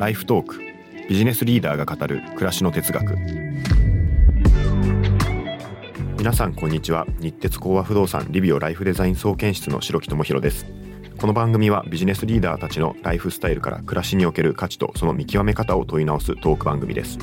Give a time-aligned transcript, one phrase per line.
[0.00, 0.60] ライフトーク
[1.10, 3.18] ビジネスリーダーが語る暮らしの哲学。
[6.16, 7.06] 皆さんこんにちは。
[7.18, 10.64] 日鉄工和不動産リビオライフデザイン総研室の白木智弘です。
[11.20, 17.18] この番組はビジネスリーダーたちのライフスタイルから暮らしにおける価値とその見極め方を問い直すトーク番組です。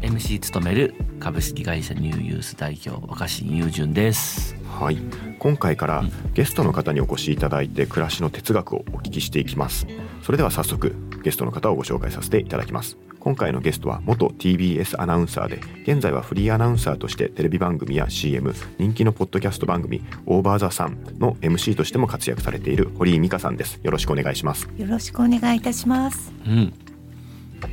[0.00, 4.56] MC 務める株式会社ニューユース代表若新雄純です。
[4.80, 4.96] はい。
[5.38, 9.86] 今回からゲストの方にお越しいただいて暮らしの哲学をお聞きしていきます。
[10.22, 12.96] それでは早速ゲストの方をご紹介させていただきます。
[13.20, 23.78] 今回のゲストは元 TBS アナウンサーで現在はフリーアナウンサーとしてテレビ番組や CM 人気のポッドキャスト番組オーバーザさんの MC としても活躍されている堀井美香さんです。
[23.82, 24.68] よろしくお願いします。
[24.76, 26.32] よろしくお願いいたします。
[26.46, 26.74] うん。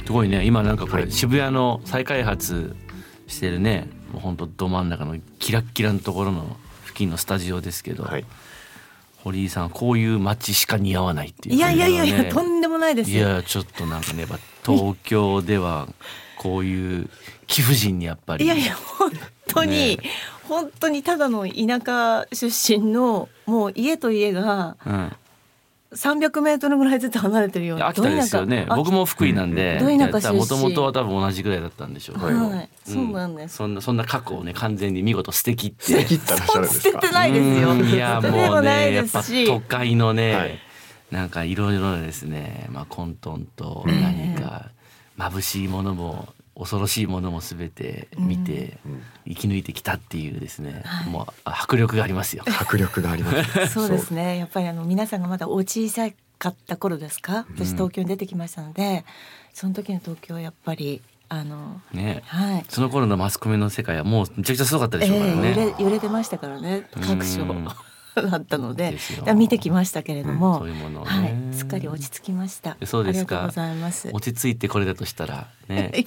[0.06, 0.46] すごいね。
[0.46, 1.12] 今なんかこれ、はい。
[1.12, 2.76] 渋谷の再開発
[3.26, 8.26] してるねもうほんとど真ん中のキラッキラのところの付近のスタジオですけど、はい
[9.24, 12.32] 堀井さんこういう街しか似合わないっていう、いやいやいやいや、ね。
[12.32, 15.88] とんでもないですいやちょっとなんかねやっぱ東京では
[16.38, 17.10] こういう
[17.48, 19.12] 貴婦人にやっぱりいやいや本
[19.48, 19.98] 当に、ね。
[20.48, 22.48] 本当にただの田舎出
[22.80, 25.12] 身のもう家と家がうん、
[25.92, 28.68] 300メートルぐらいずつ離れてるような秋田ですよね。
[28.70, 35.86] 僕も福井なんでど田舎出身もともとは多分同じぐらいだったんでしょう、はい、はいそうなんです、そんなそんな過去をね完全に見事捨てきって。
[35.86, 37.72] 捨て切ってらっしゃるんですか捨ててないですよ。
[37.72, 37.86] うん。
[37.86, 39.46] いや もうねやっぱですし。
[39.46, 40.60] 都会のね、はい。
[41.12, 44.70] なんかいろいろなですね、まあ、混沌と何か
[45.18, 49.02] 眩しいものも恐ろしいものも全て見てうん。
[49.28, 51.10] 生き抜いてきたっていうですね、はい。
[51.10, 52.44] もう迫力がありますよ。
[52.48, 54.38] 迫力があります そうですね。
[54.38, 57.46] やっぱりあの皆さんがまだお小さかった頃ですか？
[57.56, 59.06] 私東京に出てきましたので、
[59.54, 62.24] その時の東京はやっぱりあのね。
[62.26, 62.66] はい。
[62.70, 65.54] その頃のマスコミの世界はもうめちゃくちゃすごかったでえしょうからね。
[65.58, 66.88] え揺れ揺れてましたからね。
[67.02, 67.46] 各所
[68.22, 68.96] うんだったので
[69.36, 71.10] 見てきまましたけれども、そういうものをね。
[71.10, 72.78] はい、すっかり落ち着きました。
[72.86, 73.38] そうですか。
[73.38, 74.10] ありがとうございます。
[74.12, 76.06] 落ち着いてこれだとしたらね。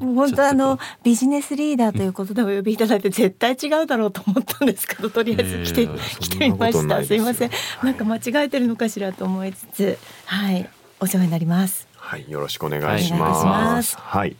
[0.00, 7.04] 本当あのビジネスリーダーということでお呼びいただいて絶対違うだろうと思ったんですけどとりあえず来て、いやいや来てみました。
[7.04, 7.84] すいません、はい。
[7.84, 10.68] なんか間違えてるのかしらと思いつつはい。
[11.00, 11.88] お世話になります。
[11.96, 13.18] はい、よろしくお願いしま。
[13.30, 13.96] ますす。
[13.98, 14.36] はい。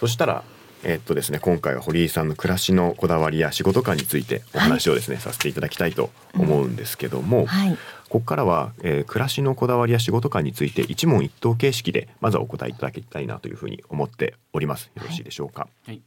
[0.00, 0.44] そしたら、
[0.82, 7.76] えっとですね、今回は堀井さんの暮らしのこだわりや仕事観についてお話をですね、させていただきたいと思うんですけども、はい
[8.08, 14.90] ここからは、えー暮らしのこだわりや仕事観について一問一答形式でまずはお答えいただきたいなというふうに思っております。
[14.96, 15.68] よろしいでしょうか？
[15.86, 16.02] はい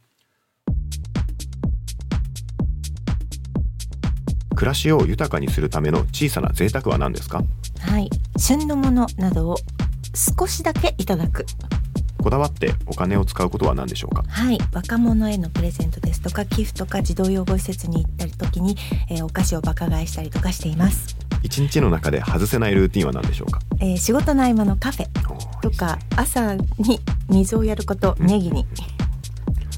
[4.54, 7.42] 暮らしを豊かにするための小さな贅沢は何ですか？
[7.80, 9.56] はい旬のものなどを
[10.38, 11.46] 少しだけいただく
[12.24, 14.24] こだわってお金を使うことは何でしょうか？
[14.26, 18.76] はい若者へのプレゼントですとか寄付とか児童養護施設に行ったり時に、
[19.10, 23.60] えーお菓子をバカ買いしたりとかしています、一日の中で外せないルーティンは何でしょうか？
[23.78, 25.08] えー仕事の合間のカフェ
[25.60, 26.64] とか朝に
[27.28, 28.66] 水をやることネギに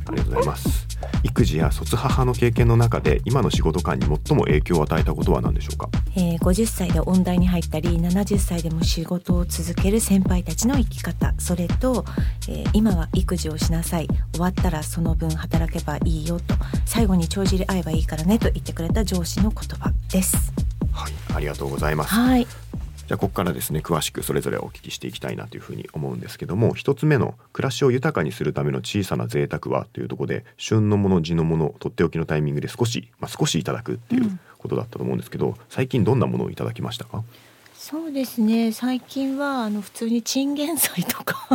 [0.06, 0.85] ありがとうございます。
[1.22, 5.88] 育児や卒母の経験の中で今の仕事観に最も影響を与えたことは何でしょうか？
[6.16, 12.04] えー50歳で音大に入ったり70歳でも仕事を続ける先輩たちの生き方それと、
[12.48, 16.54] えー今は育児をしなさい終わったらその分働けばいいよと
[16.84, 20.52] 最後に帳尻合えばいいからねと言ってくれた上司の言葉です
[20.92, 22.14] はい、ありがとうございます。
[22.14, 22.46] はい
[23.06, 37.22] じゃあここからですね詳しくそれぞれお聞きしていきたいなというふうに思うんですけども一つ目の暮らしを豊かにするための小さな贅沢はというところで旬のもの地のものとっておきのタイミングで少し、まあ、少しいただくっていうことだったと思うんですけど、最近どんなものをいただきましたか？
[37.74, 38.72] そうですね。
[38.72, 41.46] 最近はあの普通にチンゲン菜とか。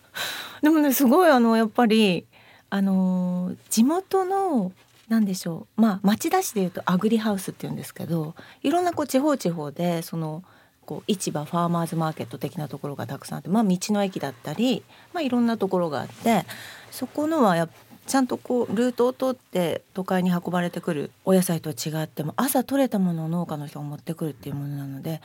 [0.60, 2.26] でもねすごいあのやっぱり
[2.68, 4.72] あのー地元の
[5.08, 5.80] なんでしょう。
[5.80, 10.42] まあ町田市でいうとアグリハウスっていうんですけどいろんなこう地方地方でその
[10.88, 14.82] こう市場ファーマーズマーケット的なところがたくさんあって、まあ、道の駅だったり、
[15.12, 16.46] まあ、いろんなところがあって
[16.90, 17.68] そこのはやっ
[18.06, 25.20] ちゃんとこうルートを通って都会に運ばれてくるお野菜と違っても朝採れたものを農家の人が持ってくるっていうものなので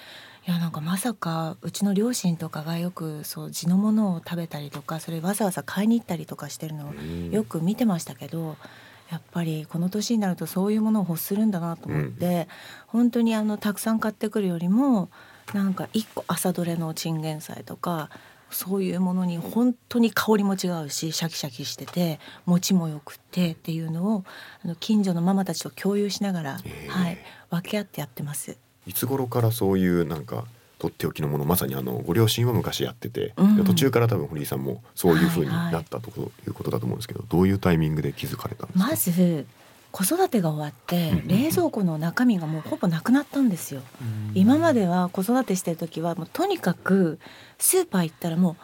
[0.45, 6.93] いやなんかまさかうちの両親とかがよくそう地のものを食べたりとかそれわざわざ買いに行ったりとかしてるのを
[7.31, 8.57] よく見てましたけど
[9.09, 12.47] やっぱりこの年になるとそういうものを欲するんだなと思って、
[12.87, 15.09] 本当にあのたくさん買ってくるよりも
[15.53, 18.09] なんか一個朝どれのチンゲン菜とか
[18.49, 24.23] そういうものに本当に香りも違うしシャキシャキしてて持ちもよくてっていうのを
[24.63, 26.51] あの近所のママたちと共有しながら、
[26.89, 27.17] はい、
[27.49, 28.55] 分け合ってやってます。
[28.85, 30.45] いつ頃からそういうなんか
[30.77, 33.55] とっておきのものまさにあのご両親は昔やってて、うん。
[33.55, 35.73] で途中から多分堀井さんもそういう風にはいはい。
[35.73, 38.85] なったということだと思うんですけど、どういうタイミングで気づかれたんですか？
[38.85, 39.45] まず
[39.93, 43.81] 子育てが終わってうん冷蔵庫の中身がもうほぼなくなったんですよ。
[44.33, 47.19] 今までは子育てしてる時はもうとにかく
[47.59, 48.55] スーパー行ったらもう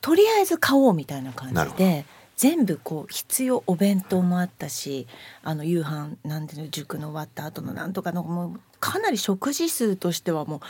[0.00, 2.06] とりあえず買おうみたいな感じで
[2.36, 5.06] 全部こう必要お弁当もあったし
[5.42, 10.60] あの夕飯なんていうの塾の終わった後のなんとかのもうかなり食事数としてはもう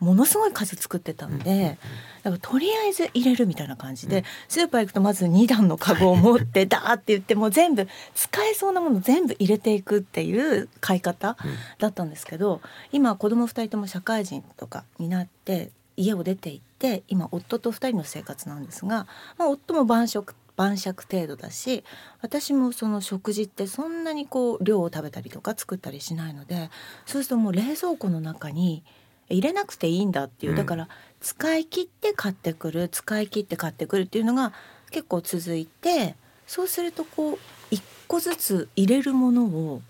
[0.00, 1.78] ものすごい数作ってたんで
[2.22, 11.36] だからとりあえず入れるみたいな感じでスーパー行くとまず2段のカゴを持ってダーって言ってもう全部使えそうなもの全部入れていくっていう買い方
[11.78, 12.60] だったんですけど
[12.92, 19.06] 今子供2人とも社会人とかになって家を出て行って今夫と2人の生活なんですが、
[19.38, 21.84] まあ、夫も晩食晩酌程度だし
[22.22, 26.70] 私もその食事ってそんなにこう量を食べたりとか作ったりしないので
[27.04, 28.82] そうするともう冷蔵庫の中に
[29.28, 30.56] 入れなくていいんだっていう、うん。
[30.56, 30.88] だから
[31.20, 34.52] 使い切って買ってくる使い切って買ってくるっていうのが
[34.90, 36.14] 結構続いて
[36.46, 37.38] そうするとこう
[37.70, 39.82] 一個ずつ入れるものを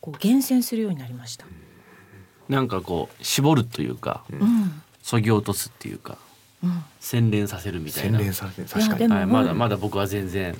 [0.00, 1.46] こう厳選するようになりました。
[2.48, 4.82] なんかこう絞るというかうん。
[5.02, 6.16] そぎ落とすっていうか
[6.62, 6.84] うん。
[7.00, 8.18] 洗練させるみたいな。
[8.18, 10.56] 洗練されて確かにいやでもはい、まだまだ僕は全然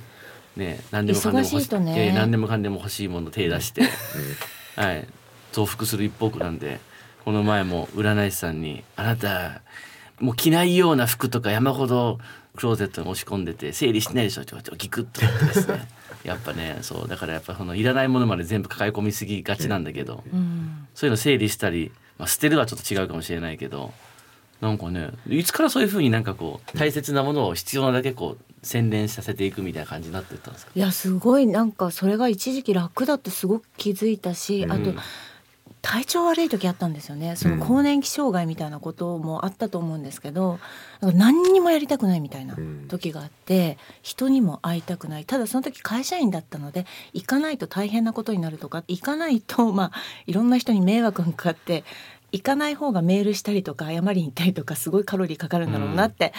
[0.55, 2.11] ね何でもかんでも欲忙しいとね。
[2.13, 3.83] 何でもかんでも欲しいもの手出して、
[4.75, 5.07] はい、
[5.51, 6.79] 増幅する一方なんで
[7.29, 9.61] この前も占い師さんに「あなた
[10.19, 12.17] もう着ないような服とか山ほど
[12.55, 15.87] クローゼットに押し込んでて整理してないでしょ」って言われてギクッと思ってですね。
[16.25, 20.87] やっぱねそうだからやっぱそのいらないものまで全部抱え込みすぎがちなんだけど、うん。
[20.95, 23.93] そういうの整理したり、まあ、捨てるはちょっと違うかもしれないけど
[24.59, 30.71] なんかねいつからそういうふうになんかこう大切なものを必要なだけこう洗練させていくみたいな感じになってったんですか？
[30.75, 34.97] いやすごいなんかそれが一時期楽だってすごく気づいたし、あとうん
[35.81, 37.35] 体調悪い時あったんですよね。
[37.37, 40.59] その更年期障害みたいなこともあったと思うんですけど
[40.99, 42.85] なんか何にもやりたくないみたいなうん。
[42.89, 45.25] 時があって人にも会いたくない。
[45.25, 49.91] ただその時会社員だったので行かないと大変なことになるとか行かないと まあ
[50.25, 51.83] いろんな人に迷惑がかかって
[52.31, 56.33] 行かない方がメールしたりとか謝りに行ったりとかすごいカロリーかかるんだろうなって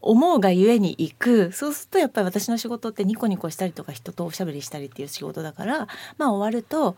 [0.00, 1.52] 思うがゆえに行く。
[1.52, 5.86] そうするとやっぱり私の仕事ってニコニコしたりとか人とおしゃべりしたりっていう仕事だから
[6.18, 6.96] まあ終わると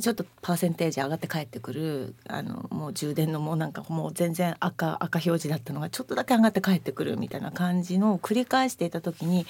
[0.00, 9.46] ちょっとパーセンテージ上がって帰ってくるあのもう充電のもうなんかもう全然赤赤表示だったのがちょっとだけ上がって帰ってくるみたいな感じのを繰り返していた時に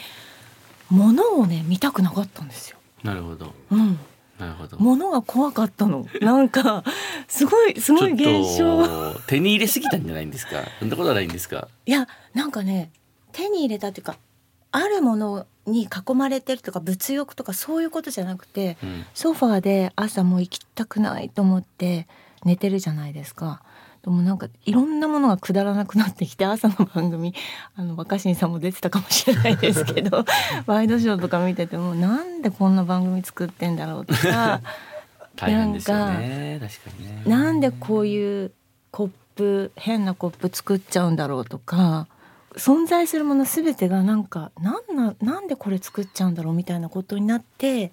[0.91, 2.79] 物をね見たくなかったんですよ。
[3.03, 3.53] なるほど。
[3.71, 3.99] うん、
[4.39, 4.77] なるほど。
[4.79, 6.07] 物が怖かったの。
[6.21, 6.85] なんか
[7.27, 10.63] すごいすごい現ち象手に入れすぎたんじゃないんですか？
[10.79, 11.69] そんなことはないんですか？
[11.87, 12.91] いやなんかね
[13.33, 14.17] 手に入れたっていうか
[14.75, 19.05] あるものに囲まれてるとか物欲とかそういうことじゃなくてうん。
[19.15, 22.09] ソファーで朝もう行きたくないと思って
[22.45, 23.63] 寝てるじゃないですか。
[24.03, 27.35] でもなんかいろんなものがくだらなくなってきて朝の番組
[27.77, 30.27] あの若新さんも出てたかもしれないですけど
[30.67, 34.61] ワイドショーとか見ててもなんでこんな番組作ってんだろうとか
[35.37, 36.59] 大変ですよね。
[36.61, 37.23] 確かにね。
[37.27, 38.53] なんでこういう
[38.91, 42.07] コップ変なコップ作っちゃうんだろうとか
[42.57, 47.93] 存在するもの全てがなんかなんななんでこれ作っちゃうんだろうみたいなことになって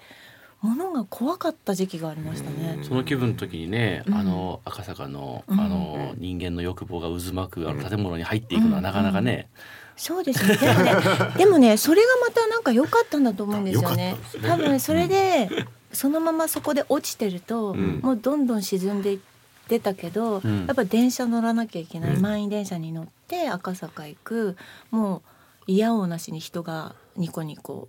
[0.61, 2.79] 物が怖かった時期がありましたね。
[2.83, 4.13] その気分の時にね、うん。
[4.13, 5.59] あの赤坂の、うん。
[5.59, 9.47] あの人間の欲望が渦巻くあの建物に入っていくのはなかなかね、
[9.95, 10.55] そうですね。
[10.57, 10.93] でもね、
[11.37, 14.09] でもね、それがまたなんか良かったんだと思うんですよね。
[14.09, 14.37] 良かったんです。
[14.37, 14.49] ね。
[14.49, 15.49] 多分それで、
[15.93, 17.99] そのままそこで落ちてると、うん。
[18.01, 19.19] もうどんどん沈んでいっ
[19.67, 20.65] てたけど、うん。
[20.65, 22.21] やっぱ電車乗らなきゃいけない、うん。
[22.21, 24.57] 満員電車に乗って赤坂行く、
[24.91, 25.21] もう
[25.67, 27.87] 嫌おうなしに人がニコニコ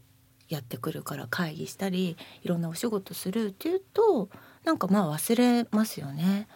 [0.49, 4.28] やってくるから会議したり、いろんなお仕事するっていうと、
[4.64, 6.46] なんかまあ忘れますよね。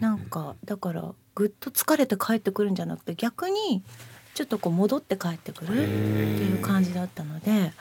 [0.00, 3.82] なんかだからぐっと疲れて帰ってくるんじゃなくて逆に
[4.34, 7.72] ちょっとこう戻って帰ってくるっていう感じだったので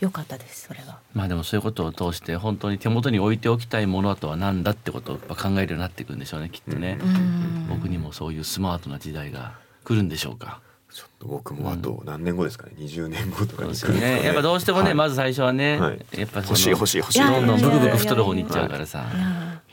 [0.00, 1.00] 良かったですそれは。
[1.14, 7.66] まあでもそういうことを通して本当に手元に置いておきたいものとは何だってことをやっぱ考えるようになっていくんでしょうねきっとね、うん。
[7.68, 10.60] 僕にもそういうスマートな時代が来るんでしょうか？
[10.92, 14.22] ちょっと僕もあと何年後ですかね、20年後とかに来るね。
[14.22, 14.94] やっぱどうしてもね、はい。
[14.94, 16.06] まず最初はね、はい。
[16.16, 17.18] やっぱ欲しい欲しい欲しい。
[17.18, 19.04] どんどんブクブク太る方に行っちゃうからさ。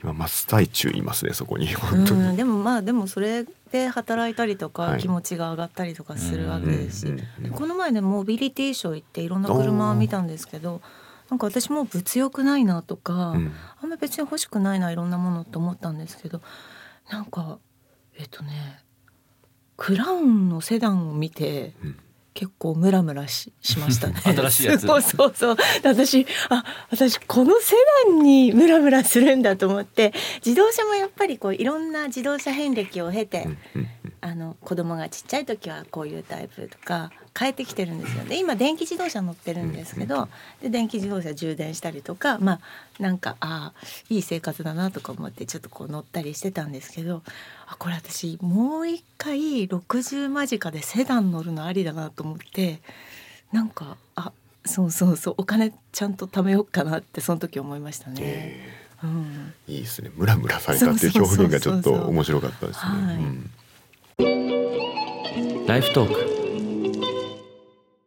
[0.01, 1.68] 今真っ最中いますねそこに。
[1.68, 5.00] ー本当に、うんでもまあでもそれで働いたりとか、はい。
[5.00, 10.82] 気持ちが上がったりとかするわけですし、うんうんうんこの前ねモビリティショー行っていろんな車を見たんですけど
[11.30, 13.53] なんか私もう物欲ないなとか、うん。
[13.80, 16.41] あんま別に欲しくないないろんなものって思ったんですけど
[17.12, 17.60] なんか
[18.18, 18.82] えっとね
[19.81, 21.97] クラウンのセダンを見て、うん。
[22.33, 24.13] 結構ムラムラししましたね。
[24.23, 24.88] 新しいやつ。
[24.88, 25.55] そうそうそう。
[25.55, 27.75] で私あ私このセ
[28.07, 33.50] ダンに ムラムラするんだと思って自動車もやっぱりこういろんな自動車遍歴を経て、
[34.21, 38.23] あの子供がちっちゃい時はこういうタイプとか変えてきてるんですよ。
[38.23, 40.29] で今電気自動車乗ってるんですけど、
[40.61, 42.59] で電気自動車充電したりとかまあ
[43.00, 47.23] なんかああいい生活だなとか思ってちょっとこう乗ったりしてたんですけど
[47.71, 52.81] あこれ私もう一回60間近でセダン乗るのありだなと思って
[53.53, 54.33] なんかあ
[54.65, 58.17] そうそうそうお金ちゃんと貯めようかなってその時思いましたね。
[58.21, 60.11] えうん、ーいいですね。
[60.15, 63.51] ムラムラされたっていう表現がちょっと面白かったですね。
[65.67, 66.40] ライフトーク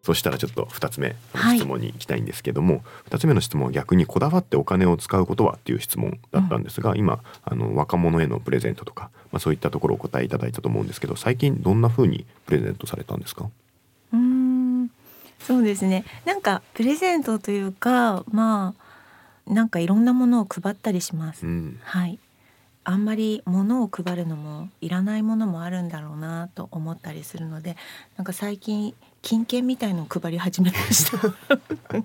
[0.04, 13.48] そしたらちょっと2つ目のはい質問に行きたいんですけども、2つ目の質問は逆にこだわってお金を使うことはっていう質問だったんですが、今あの若者へのプレゼントとか、まあ、そういったところをお答えいただいたと思うんですけど最近どんな風にプレゼントされたんですか？
[14.12, 14.90] うーん
[15.40, 16.04] そうですね。
[16.26, 18.74] なんかプレゼントというかま
[19.48, 21.46] あなんかいろんなものを配ったりします。
[21.46, 21.78] うん。
[21.82, 22.18] はい
[22.84, 27.76] あんまり物を配るのもいらないものもあるんだろうなと思ったりするので
[28.16, 31.34] なんか最近金券みたいのを配り始めました。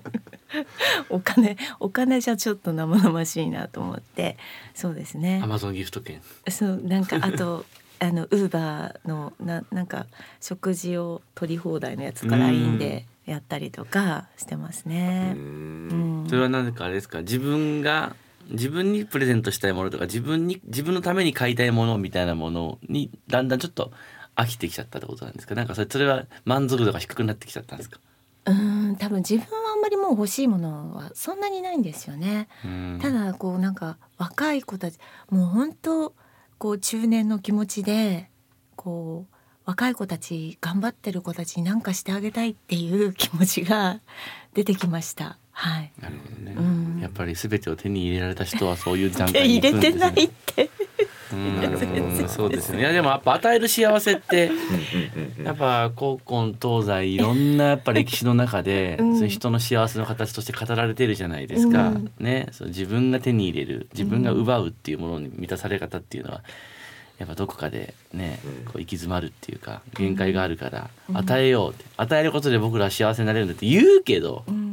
[1.10, 4.36] お金お金じゃちょっと生々しいなと思って。
[4.74, 5.40] そうですね。
[5.42, 6.20] アマゾンギフト券。
[6.48, 7.64] そうなんかあと
[8.00, 10.06] あのウーバーのななんか
[10.40, 15.32] 食事を取り放題のやつかうん LINE でやったりとかしてますね。
[15.36, 16.24] ううん。
[16.24, 17.18] んそれは何かあれですか？
[17.20, 18.16] 自分が
[18.48, 23.92] 自分にプレゼントしたいものとか自分に自分のために買いたいものみたいなものにだんだんちょっと
[24.36, 25.54] 飽きてきちゃったってことなんですか？
[25.54, 28.00] なんかそれそれは満足度が低くなってきちゃったんですか？
[28.46, 32.48] うん多分自分はあんまりもう欲しいものはそんなにないんですよね。
[32.64, 36.14] うんただこうなんか若い子たちもう本当
[36.58, 38.30] こう中年の気持ちで
[38.76, 39.34] こう
[39.66, 44.00] 若い子たち頑張ってる子たちに何かしてあげたいっていう気持ちが
[44.54, 45.38] 出てきました。
[45.60, 45.92] はい。
[46.00, 47.00] なるほどね、うん。
[47.02, 50.70] やっぱり全てを手に入れられた人はそういう段手階に入れて行くんです、ね、ないって。
[51.32, 51.36] う
[52.24, 52.28] ん。
[52.28, 52.80] そうですね。
[52.80, 54.50] いやでもやっぱ与える幸せって
[55.44, 59.14] やっぱ古今東西いろんなやっぱ歴史の中で、うん。
[59.14, 62.10] そういう人の幸せの形として語られてるじゃないですか、うん。
[62.18, 62.48] ね。
[62.52, 66.42] そう自分が手に入れる自分が奪うっていうものに満たされ方っていうのは
[67.18, 68.64] やっぱどこかでねうん。
[68.64, 71.18] こう行き詰まるっていうか限界があるからうん。
[71.18, 71.84] 与えようって。
[71.98, 74.69] 与えることで僕らは幸せになれるんだって言うけどうん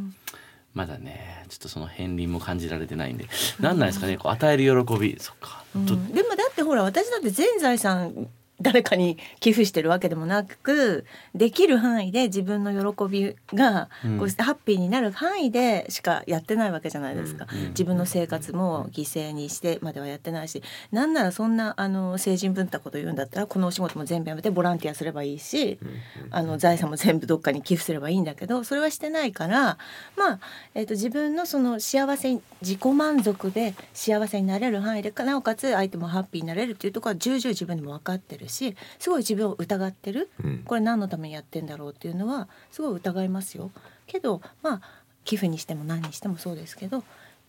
[0.77, 3.25] まだねちょっとその片鱗も感じられてないんで。
[3.59, 5.17] 何なんですかねこう与える喜び。
[5.19, 5.85] そっか、うん。
[5.85, 8.29] でもだってほら私だって全財産
[8.61, 14.17] 誰かに寄付してるわけでもなくできる範囲で自分の喜びがうん。
[14.17, 20.63] こうハッピーになる範囲でしかやってないわけじゃないですか、うん自分の生活も犠牲にしてまではやってないし。
[20.91, 25.97] なんならそんなあの成人ぶったこと言うんだったらこのお仕事も全部やめてボランティアすればいいしうん
[26.31, 29.77] あの財産も全部どっかに寄付すればいいんだけどそれはしてないから
[30.15, 30.39] まあ、
[30.75, 40.29] えー、と自分のその幸せに自己満足で幸せになれる範囲でなおかつ相手もハッピーになれるっていうところは重々自分でも分かってるしすごい自分を疑ってる。
[40.43, 40.57] うん。
[40.65, 43.71] これ何のためにやってんだろうっていうのはすごい疑いますよ。
[44.05, 44.81] けどまあ
[45.23, 47.03] 寄付にしても何にしてもそうですけど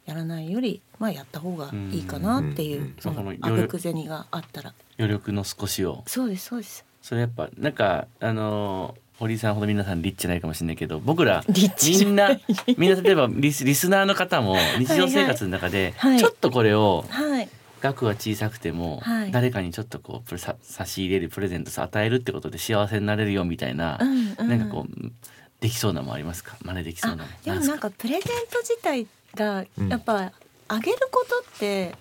[0.07, 2.85] やらないよりまあやった方がいいかなっていう、うん。
[2.85, 2.95] うん。
[3.01, 4.75] そのうんあべく銭があったら。
[4.99, 6.03] 余力の少しを。
[6.07, 6.85] そうですそうです。
[7.03, 12.39] それやっぱなんかあのー堀井さんほど皆さんリッチじゃないかもしれないけど僕らリッチじみんな
[12.77, 16.13] みんな例えばリスリスナーの方も日常生活の中ではい。
[16.13, 16.21] はい。
[16.21, 17.49] ちょっとこれをはい
[17.81, 19.31] 額は小さくてもはい。
[19.33, 25.13] 誰かにちょっとこうプレさ差し入れるプレゼントさ与えるってことで幸せになれるよみたいなうんうんなんかこう
[25.61, 26.57] できそうなもんありますか？
[26.63, 27.91] 真似できそうなでもなんか？
[27.91, 29.89] プレゼント自体がうん。
[29.89, 30.33] やっぱ
[30.69, 31.95] あげることって、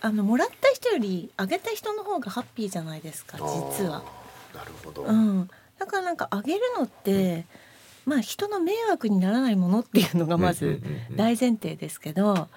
[0.00, 4.02] あのもらった人よりあげた人の方がハッピーじゃないですか実は。
[4.54, 7.46] なるほど、うん、だからなんかあげるのって、
[8.04, 11.16] まあ人の迷惑にならないものっていうのがまずうんうんうんうん。
[11.16, 12.48] 大前提ですけど。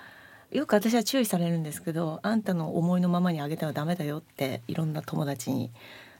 [0.51, 5.71] よく私は注意されるんですけどあんたの思いのままにあげてはダメだよっていろんな友達に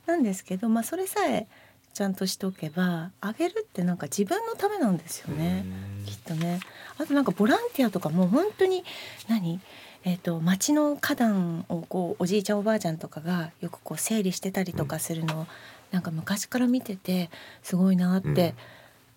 [0.06, 1.46] なんですけど、まあ、それさえ
[1.94, 5.64] ちゃんとしておけばあげるってなんか自分のためなんですよね。
[6.06, 6.60] きっとね。
[6.96, 8.84] あとなんかボランティアとかも本当に
[9.28, 9.58] 何？
[10.04, 15.46] えー、と町の花壇をこうおじいちゃんおばあちゃんとかがよくこう整理してたりとかするのを、
[15.90, 17.30] なんか昔から見てて
[17.62, 18.54] すごいなって、うん。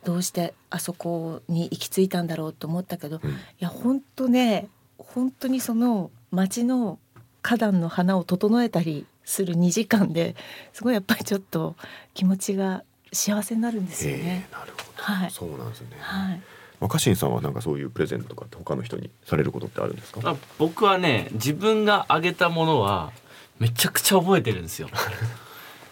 [0.04, 3.38] どうしてあそこに行き着いたんだろうと思ったけど、いうん。
[3.60, 4.68] や本当ね
[5.10, 7.00] 本当にその町の
[7.42, 10.36] 花壇の花を整えたりする2時間で
[10.74, 11.76] すごいやっぱりちょっと
[12.14, 14.48] 気持ちが幸せになるんですよね。
[14.50, 15.32] えーなるほど、はい。
[15.32, 16.42] そうなんですね、はい、
[16.80, 20.22] 若新さんはなんかそういうプレゼントとかって他の人にされることってあるんですか？
[20.24, 23.12] あ僕はね自分があげたものは
[23.60, 24.90] めちゃくちゃ覚えてるんですよ。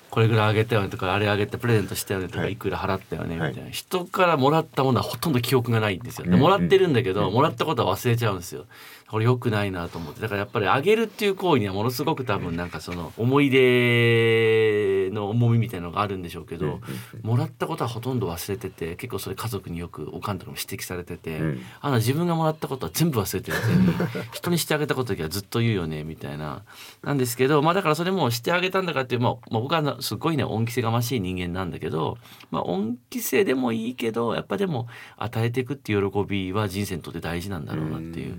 [0.10, 2.54] これぐらいあげたよねとかあれあげてプレゼントしたよねとか、はい。
[2.54, 6.26] い、くら払ったよねみたいな、は人からもらったものはほとんど記憶がないんですよ。
[6.36, 8.66] もらってるんだけど、うんもらったことは忘れちゃうんですよ。
[9.10, 10.22] これ良くないなと思って。
[10.22, 16.80] だからやっぱりあげるっていう行為にはものすごく多分なんかその思い出の重みみたいなのがあるんでしょうけど、
[17.24, 21.62] もらったことはほとんど忘れてて結構それ家族によくおかんとかも指摘されてて、うん。
[21.82, 23.88] あの自分がもらったことは全部忘れてるくせに
[24.32, 26.64] 人にしてあげたことだけはずっと言うよねみたいな。
[27.02, 32.18] なんですけどまあだからそれもしてあげたんだからっていう、まあ、まあ僕はなすごいね恩着せがましい人間なんだけど、
[32.52, 34.88] まあ、恩着せでもいいけどやっぱでも
[35.18, 38.38] 与えていくっていう喜びは人生にとって大事なんだろうなっていう。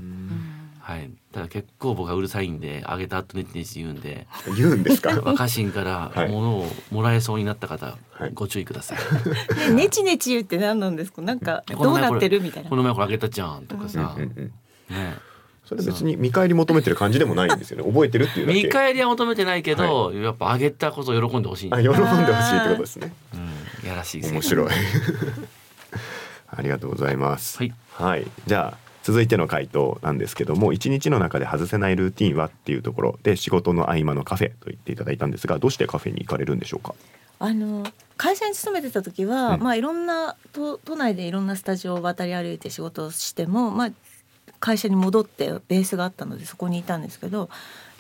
[0.91, 4.27] はい、ただ結構僕はうるさいんであげた後ネチネチ言うんで。
[4.57, 5.11] 言うんですか？
[5.23, 6.29] 若新からはい。
[6.29, 8.31] 物をもらえそうになった方、はい。
[8.35, 8.99] ご注意ください。
[9.71, 11.23] ね、ネチネチ言うって何なんですか？
[11.23, 12.71] なんかどうなってるみたいな。
[12.71, 12.75] こ。
[12.77, 14.53] の前これあげたじゃんとかさ、うん
[14.91, 15.17] ね。
[15.65, 17.85] それ別に見返り求めてる感じでもないんですよね。
[17.89, 18.63] 覚えてるっていうだけ。
[18.65, 23.13] 見返りは求めてないけど、やっぱあげたことを喜んでほしいあ喜んでほしいってことですね。
[23.83, 24.37] うん、やらしいですね。
[24.39, 24.71] 面白い。
[26.53, 27.59] ありがとうございます。
[27.59, 27.73] はい。
[27.93, 36.95] はい、じゃあ続いての回答なんですけども一日の中で外せないルーティンはっていうところで仕事の合間のカフェと言っていただいたんですがどうしてカフェに行かれるんでしょうか？
[37.39, 37.85] あの
[38.19, 43.91] 会社に勤めてた時は、うんまあいろんな都都内でいろんなスタジオを渡り歩いて仕事をしても、まあ
[44.59, 47.49] 会社に戻ってベースがあったのでそこにいたんですけど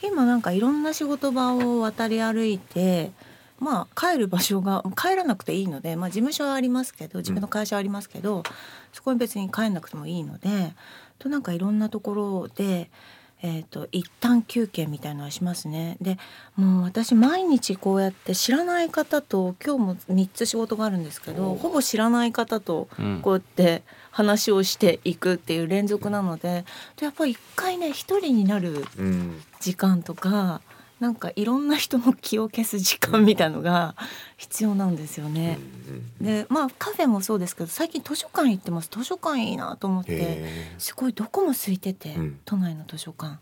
[0.02, 3.12] 今なんかいろんな仕事場を渡り歩いて
[3.60, 8.42] まあ帰る場所が 帰らなくていいので、まあ、事務所はありますけど自分の会社はありますけど、
[8.92, 10.74] そこに別に帰んなくてもいいので
[11.18, 12.90] となんかいろんなところで。
[13.42, 15.96] えー、と一旦休憩みたいのはしますね。
[16.00, 16.18] で
[16.56, 23.20] もう私毎日こうやって知らない方と今日も3つ仕事があるんですけどほぼ知らない方とうん。
[23.22, 26.64] こうやって話をしていくっていう連続なので
[26.96, 29.40] でやっぱり一回ね一人になるうん。
[29.60, 30.60] 時間とか
[31.00, 33.96] なんかいろんな人の気を消す時間みたいのが
[34.36, 35.58] 必要なんですよね。
[36.20, 38.90] でまあカフェもそうですけど最近図書館行ってます。
[38.92, 42.40] 図書館いいなと思ってへすごいどこも空いてて、うん。
[42.44, 43.38] 都内の図書館。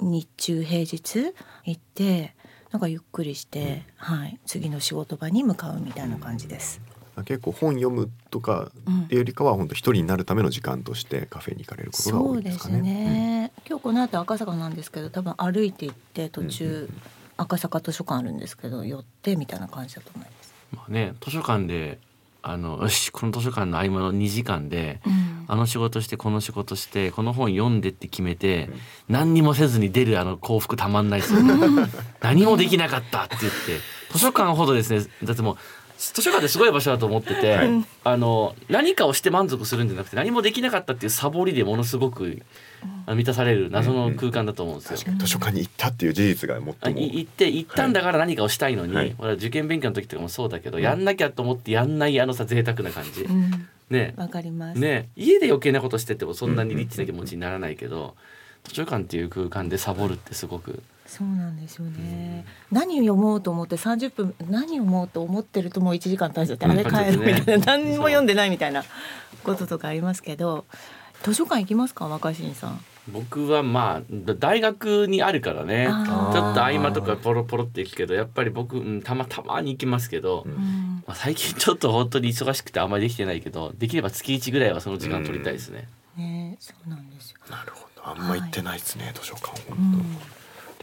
[0.00, 1.34] 日中平日
[1.64, 2.34] 行って
[2.72, 6.80] なんかゆっくりして、はい、次の仕事場に向かうみたいな感じです。
[7.16, 8.70] ー結構本読むとか
[9.04, 12.80] っていうよりかは本当一人になるための時間としてカフェに行かれることがそうです多いですかね。
[12.82, 16.88] ね、今日この後赤坂なんですけど多分歩いて行って途うん中
[17.36, 20.54] 赤坂図書館あるんですけど寄ってみたいな感じだと思います。
[20.74, 21.98] まあね図書館で
[22.42, 25.34] あのよし この図書館の合間の2時間でうん。
[25.46, 28.70] あの仕事してこの仕事してこの本読んでって決めて、
[29.08, 31.88] 何にもせずに出るあの幸福たまんないですよね。
[32.22, 33.80] 何もできなかったって言って。
[34.10, 35.04] 図書館ほどですね。
[35.22, 35.56] だってもう
[35.96, 37.84] 図書館ってすごい場所だと思ってて、はい。
[38.04, 42.42] あの何かをして満足するんじゃなくて何もできなかったっていうサボりでものすごく
[43.06, 44.96] あの満たされる謎の空間だと思うんですよ。
[44.96, 45.18] 確かに。
[45.20, 49.14] 図書館に行ったっていう事実がもい行って行ったんだから何かをしたいのに、はい。
[49.18, 53.68] 俺は受験勉強の時とかもそうだけど、やんなきゃと思ってやんないあのさ贅沢な感じ、うん。
[53.90, 54.14] ね。
[54.16, 54.78] わかります。
[54.78, 55.08] ね。
[55.16, 58.14] 家で余計なことしててもそんなにリッチな気持ちにならないけど、
[58.64, 60.82] 図書館っていう空間でサボるってすごく
[61.16, 62.44] そうなんですよね。
[62.72, 66.72] 何を読もうと思って30分何読もうと思ってるともう1時間経っちゃって、うん。
[66.72, 68.82] あれ帰るみたいな、何も読んでないみたいな
[69.44, 70.64] こととかありますけど
[71.22, 72.80] 図書館行きますか若新さん？
[73.06, 75.86] 僕はまあ大学にあるからね。
[75.86, 80.52] ちょっと合間とかポロポロって行くけどやっぱり僕、うんたまたまに行きますけど、うん。
[80.52, 85.86] うんまあ、最近ちょっと本当に忙しくてあんまりできてないけどできれば月1ぐらいはその時間取りたいですね。
[86.16, 87.38] ねそうなんですよ。
[87.50, 88.08] なるほど。
[88.08, 90.16] あんま行ってないですね、図書館本当、うん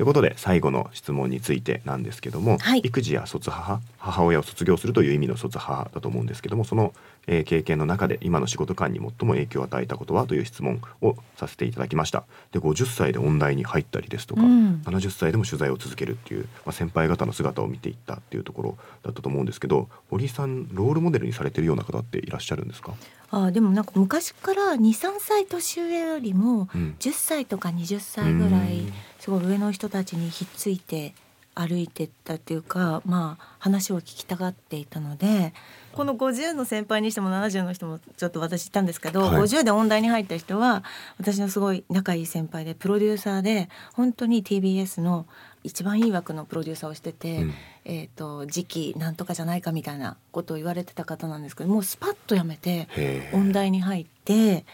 [0.02, 2.80] ということで最後の質問についてなんですけども、はい。
[2.80, 6.96] 育児や卒母母親を卒業するという意味の卒母だと思うんですけどもその、
[7.28, 12.24] えー経験の中で今の仕事観に最も影響を与えたことはという質問をさせていただきました。
[12.52, 14.82] で50歳で音大に入ったりですとか、うん。
[14.84, 22.96] 70歳でも取材を続けるっていう、まあ、先輩方の姿を見ていったっていうところだったと思うんですけど堀井さんロールモデルにされてるような方っていらっしゃるんですか、
[23.30, 26.96] あーでもなんか昔から23歳年上よりもうん。
[27.00, 31.14] 10歳とか20歳ぐらいうんすごい上の人たちにひっついて
[31.54, 35.54] 歩いてったっていうかまあ話を聞きたがっていたので
[35.94, 39.42] この50の先輩にしても70の人もちょっと私いたんですけど、はい。
[39.42, 40.84] 50で音大に入った人は
[41.20, 45.28] 私のすごい仲いい先輩でプロデューサーで本当に TBS の
[45.64, 47.54] 一番いい枠のプロデューサーをしてて、うん。
[47.84, 52.88] えー、と時期なんとかじゃないかみたいなことを言われてた方なんですけどもうスパッとやめて
[53.34, 54.66] 音大に入って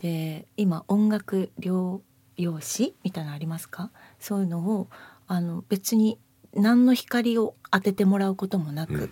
[0.00, 2.00] で今音楽療
[2.40, 3.90] 養士みたいなのありますか？
[4.18, 4.88] そういうのを
[5.28, 6.18] あの別に
[6.54, 9.10] 何の光を当ててもらうこともなくうん。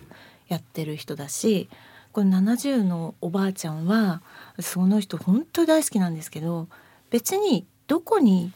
[0.49, 1.69] やってる人だし、
[2.11, 4.23] これ70のおばあちゃんは
[4.59, 6.67] その人本当に大好きなんですけど
[7.11, 8.51] 別にどこに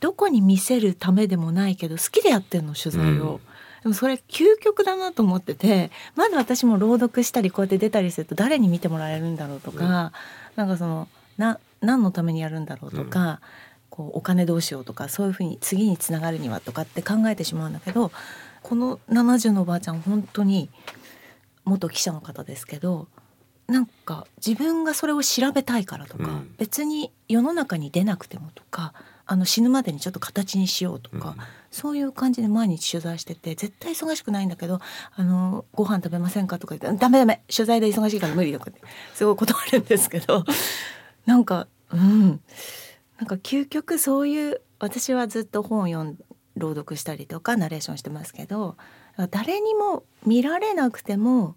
[0.00, 3.34] どこに見せるためでもないけど好きでやってんの取材を。
[3.34, 3.40] うん。
[3.82, 10.12] でもそれ究極だなと思っててまだ私も朗読したりこうやって出たりすると誰に見てもらえるんだろうとか、
[10.56, 13.42] なんかそのな何のためにやるんだろうとか、
[13.94, 18.10] こうお金どうしようとかそういうふうに次につながるにはとかって考えてしまうんだけど
[18.60, 20.68] この70のおばあちゃん本当に
[21.64, 23.06] 元記者の方ですけど
[23.68, 28.92] なんか自分がそれを調べたいからとか、うん別に世の中に出なくてもとか
[29.26, 34.78] あの死ぬまでにちょっと形にしようとか、うんそういう感じで毎日取材してて絶対忙しくないんだけど
[35.16, 38.80] 「あのご飯食べませんか?」とか言って「ダメダメ取材で忙しいから無理」とかって
[39.14, 40.44] すごい断るんですけど
[41.26, 42.40] なんかうん
[43.18, 46.18] なんか究極そういう私はずっと本を読ん
[46.56, 48.76] 朗読したりとかナレーションしてますけど
[49.30, 51.56] 誰にも見られなくても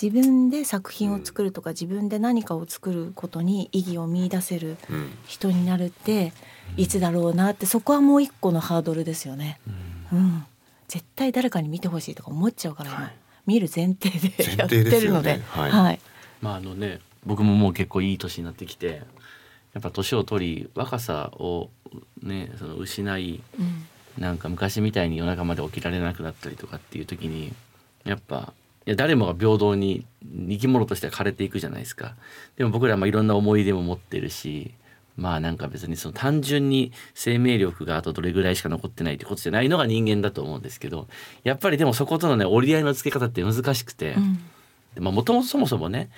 [0.00, 5.10] 自分で作品を作るとか、自分で何かを作ることに意義を見出せるうん。
[5.26, 6.32] 人になるって
[6.76, 9.58] いつだろうなってそこはもう一個のハードルですよね。
[10.12, 10.44] うん、
[10.86, 13.12] 絶対誰かに見てほしいとか思っちゃうから今、はい。
[13.46, 15.70] 見る前提で前やってるので、はい。
[15.72, 16.00] はい、
[16.40, 19.02] まああのね僕ももう結構いい年になってきて
[19.78, 21.70] やっぱ年を取り若さを
[22.20, 23.86] ねその失いうん
[24.20, 27.52] なんか昔みたいに夜中まで起きられなくなったりとかっていう時に
[28.04, 28.52] やっぱ
[28.84, 30.04] いや誰もが平等に
[30.48, 32.16] 生き物としては枯れていくじゃないですか
[32.56, 34.74] でも僕らはまあいろんな思い出も持ってるし
[35.16, 41.06] まあなんか別にその単純に生命力があとどれぐらいしか残ってないってことじゃないのが人間だと思うんですけど
[41.44, 44.16] やっぱりでもそことのね折り合いのつけ方って難しくて。
[44.98, 46.10] もともとそもそもね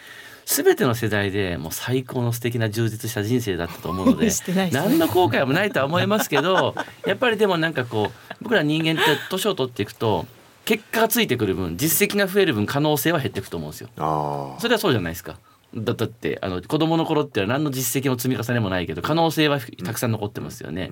[0.46, 6.74] 全ての世代でもう最高の素敵な充実した人生だったと思うので してないです何の後悔もないとは思いますけど
[7.06, 10.26] やっぱりでもなんかこう僕ら人間って年を取っていくと
[10.64, 13.88] 結果がついてくる分実績が増える分可能性は減っていくと思うんですよ。
[14.58, 15.36] それはそうじゃないですか。
[15.74, 20.90] だだってあの子供の頃って何の実績の積み重ねもないけど可能性はたくさん残ってますよね。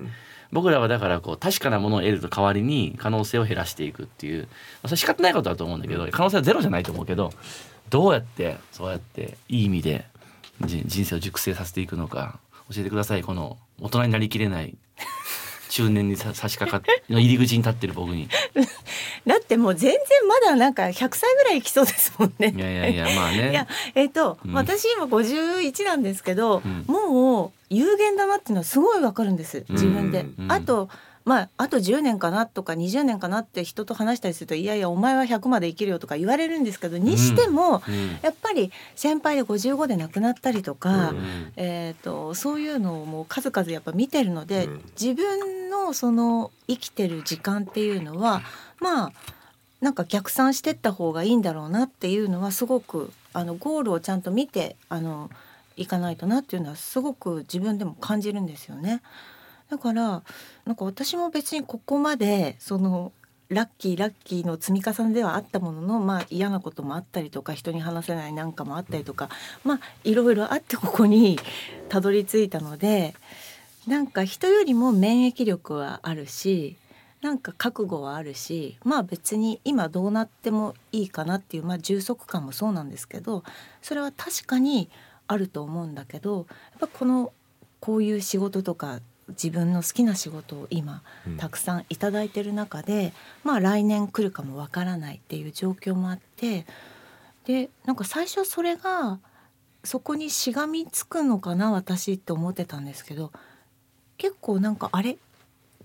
[0.51, 4.47] 僕らはだからこう確かなものを得ると代わりに可能性を減らしていくっていう、ま
[4.83, 7.31] あ、それ仕方ないことだと思うんだけど可能性はゼロじゃないと思うけど
[7.89, 10.05] どうやってそうやっていい意味で
[10.61, 12.39] じ人生を熟成させていくのか
[12.73, 14.77] 教えてくださいこの大人になりきれない
[15.69, 18.27] 中年にさ差し掛かっ ての入り口に立ってる僕に。
[19.25, 22.53] だってもう全然まだなんか100歳ぐらい生きそうですもんね。
[22.55, 23.51] いやいやいやまあね。
[23.51, 30.25] いやえっ、と、うん私今51なんですけど、うんもう有限だなっていうのはすごいわかるんです自分で。
[30.37, 30.89] うんあと
[31.29, 44.81] まああと10年かなとか20年かなって人と話したりするといやいやお前は100まで生きるよとか言われるんですけどにしても、うんやっぱり先輩で55で亡くなったりとか、うんえー、とそういうのをもう数々やっぱ見てるので、うん。
[44.99, 48.41] 自分のその生きてる時間っていうのは
[48.79, 49.11] まあ
[49.81, 55.29] なんか逆算してった方がいいんだろうなっていうのはすごくあのゴールをちゃんと見てあの
[55.77, 59.01] いかないとなっていうのはすごく自分でも感じるんですよね。
[59.69, 60.23] だから
[60.65, 63.11] なんか私も別にここまでその
[63.49, 69.29] ラッキーラッキーの積み重ねではあったものの、まあ、嫌なこともあったりとか人に話せないなんかもあったりとか
[69.63, 71.39] まあいろいろあってここに
[71.89, 73.15] たどり着いたので
[73.87, 76.77] なんか人よりも免疫力はあるし
[77.21, 83.43] なんか覚悟はあるしまあ別に今どうなってもいいかなっていう、まあ、充足感もそうなんですけど
[83.81, 84.89] それは確かに
[85.27, 87.33] あると思うんだけどやっぱこの
[87.79, 88.99] こういう仕事とか
[89.29, 91.37] 自分の好きな仕事を今うん。
[91.37, 93.13] たくさんいただいてる中で、
[93.43, 96.65] まあ来年来るかもわからないっていう状況もあって
[97.45, 99.19] でなんか最初それが
[99.83, 103.31] そこにしがみつくのかな私って思ってたんですけど
[104.17, 105.17] 結構なんかあれ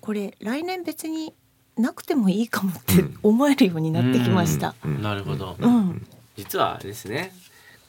[0.01, 1.33] これ来年別に
[1.77, 3.19] なくてもいいかもってうん。
[3.23, 4.75] 思えるようになってきました。
[4.85, 5.57] うんなるほど。
[5.59, 7.33] うん、実はあれですね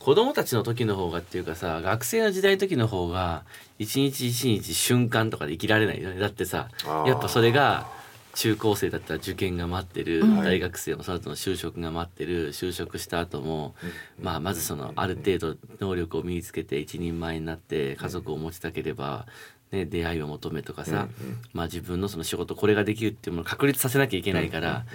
[0.06, 3.44] 子供たちの時の方がっていうかさ学生の時代の時の方が
[3.80, 6.20] 一日一日瞬間とかで生きられないよね。
[6.20, 6.70] だってさ
[7.08, 7.88] やっぱそれが
[8.36, 10.44] 中高生だったら受験が待ってる、うん。
[10.44, 13.74] 大学生もその後の就職が待ってる就職した後も、
[14.22, 19.26] まあまずそのある程度能力を身につけて一人前になって家族を持ちたければ、
[19.72, 21.08] ね、出会いを求めとかさ、
[21.52, 24.86] まあ自分のその仕事これができるっていうものを確立させなきゃいけないから、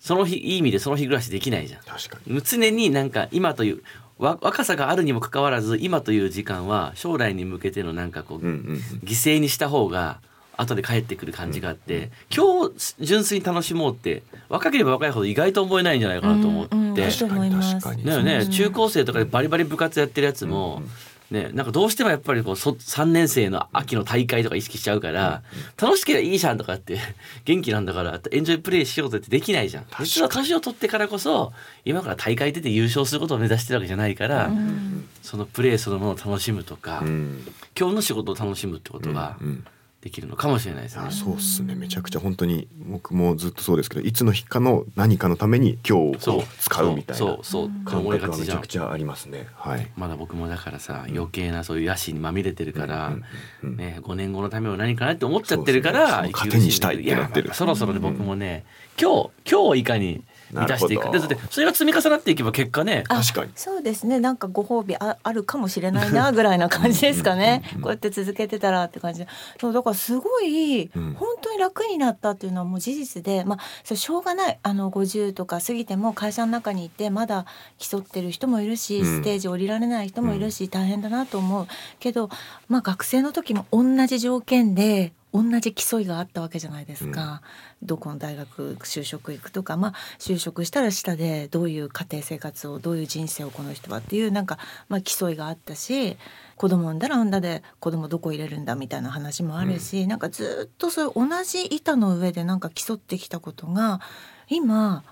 [0.00, 1.82] その日いい意味でその日暮らしできないじゃん。
[1.82, 2.42] 確かに。
[2.42, 3.82] 常になんか今というわ
[4.18, 10.20] 若さがあるにもかかわらず今という時間は将来に向けてのなんかこう、うんうん犠牲にした方が
[10.56, 16.74] 後で帰ってくる感じがあって、今日純粋に楽しもうって若ければ若いほど意外と思えないんじゃないかなと思って。
[17.08, 20.82] 確かにだよね、うん中高生とかでバリバリ部活やってるやつも、
[21.30, 25.42] ね、なんかどうしてもやっぱりこうそ3年生の秋の大会とか意識しちゃうから、
[25.80, 26.98] 楽しければいいじゃんとかって
[27.44, 29.86] 元気なんだからエンジョイプレイしようぜってできないじゃん。
[30.02, 31.52] 実は年を取ってからこそ
[31.84, 35.08] 今から大会出て優勝することを目指してるわけじゃないから、うん。
[35.22, 37.46] そのプレーそのものを楽しむとか、うん。
[37.78, 39.64] 今日の仕事を楽しむってことがうん
[40.08, 41.04] できるのかもしれないですね。
[41.06, 41.10] あ。
[41.10, 41.74] そうっすね。
[41.74, 47.14] めちゃくちゃ本当に僕もずっとそうですけどいつの日かの何かのために今日を使うみたいな。
[47.14, 47.38] そう。
[47.42, 47.68] そう。
[47.84, 49.48] 感覚はめちゃくちゃありますね。
[49.54, 49.90] はい。
[49.96, 53.24] まだ僕もだからさ余計なそういう野心にまみれてるから、うん
[53.62, 57.52] うんうんね、5年後のためを何かなって思っちゃってるからそうそうそう糧にしたいってなってる。
[57.52, 58.64] そろそろで僕もね、
[59.00, 61.10] 今日今日をいかに満たしていく。
[61.10, 63.52] でそれが積み重なっていけば結果ねあ確かに。
[63.54, 64.20] そうですね。
[64.20, 67.62] なんかご褒美ああるかもしれないなぐらいな感じですかね。
[67.74, 69.20] こうやって続けてたらって感じ。
[69.20, 69.28] で
[69.60, 71.14] そうだからすごい、うん。
[71.14, 74.58] 本当に楽になったっていうのはもう事実でまあそれしょうがない。
[74.62, 77.46] あの50とか過ぎても会社の中にいてまだ
[77.78, 79.04] 競ってる人もいるし、うん。
[79.04, 81.66] ステージ降りられない人もいるし、大変だなと思う
[81.98, 82.30] けど、
[82.68, 87.42] まあ、学生の時も同じ条件で同じ競いがあったわけじゃないですか、
[87.82, 96.16] どこの大学就職行くとか、まあ、就職したら下でどういう家庭生活をどういう人生をこの人はっていうなんか、まあ、競いがあったし
[96.56, 104.00] 子供産んだら産んだで子供どこ入れるんだみたいな話もあるし、なんかずっとそういう同じ板の上でなんか競ってきたことが
[104.48, 105.04] 今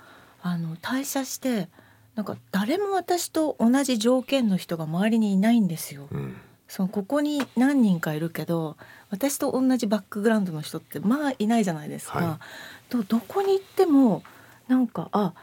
[0.43, 1.69] あの退社して
[2.15, 6.09] なんか誰も私と同じ条件の人が周りにいないんですよ。
[6.11, 6.37] うん
[6.69, 8.77] そのここに何人かいるけど
[9.11, 12.19] 私と同じバックグラウンドの人ってまあいないじゃないですか。
[12.19, 12.41] は
[12.89, 14.23] とどこに行っても
[14.69, 15.35] なんかあ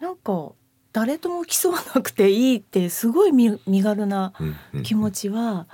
[0.00, 0.52] なんか
[0.92, 4.32] 誰とも競わなくていいってすごい身身軽な
[4.82, 5.66] 気持ちは、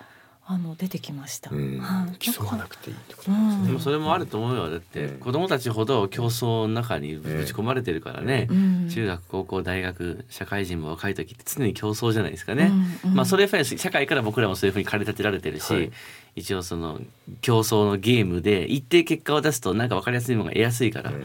[0.44, 1.50] あの出てきました。
[1.50, 1.78] うん。
[1.78, 2.16] はい。
[2.18, 3.66] 競わなくていいってことなんですうん。
[3.68, 4.70] でもそれもあると思うよ。
[4.70, 5.18] だってうん。
[5.20, 8.88] 子供たちほど競争の中にぶち込まれてるからね、うん。
[8.88, 12.72] 中学高校大学社会人も若い時って常に競争じゃないですかね。
[13.04, 13.10] うん。
[13.10, 13.16] うん。
[13.16, 15.92] まあそれやっぱり社会から僕らもそういうふうに駆り立てられてるし、はい。
[16.34, 17.00] 一応その
[17.40, 21.24] 競争のゲームで一定結果を出すとなんか分かりやすいものが得やすいから、うん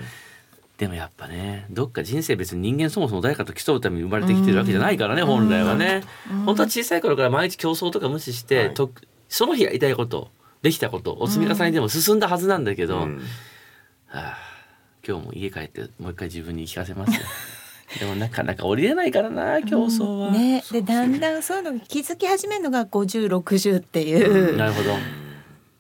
[0.78, 5.28] でもやっぱねどっか人生別に人間そもそも誰かと競うために生まれてきてるわけじゃないからね、うん。
[5.28, 6.38] 本来はね、うん。
[6.44, 8.92] 本当は小さい頃から毎日競争とか無視して、はいと
[9.30, 10.30] その日やりたいこと
[10.62, 13.18] できたことを積み重ねても進んだはずなんだけど、うん。
[14.08, 14.38] はあ、
[15.06, 17.26] 今日も家帰ってもう一回自分に聞かせますよ。
[18.00, 24.92] でもなかなか降りれないからな競争は、ね、でだんだんそういうのに気づき始めるのが5060っていう、なるほど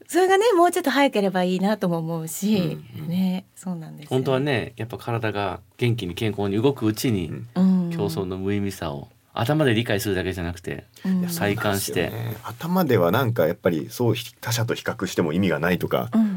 [0.08, 3.08] それがねもうちょっと早ければいいなとも思うし、うんうん。
[3.10, 4.10] ねそうなんですよ。
[4.10, 7.89] 本当はねやっぱ体が元気に健康に動くうちにうん。
[7.91, 11.28] 競争の無意味さを頭で理解するだけじゃなくてうん。
[11.28, 12.10] 体感して。
[12.10, 12.38] ね。
[12.43, 16.37] 頭ではなんかやっぱりそう他者と比較しても意味がないとかうん